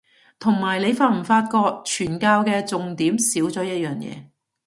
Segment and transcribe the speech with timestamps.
[0.39, 4.23] 同埋你發唔發覺傳教嘅重點少咗一樣嘢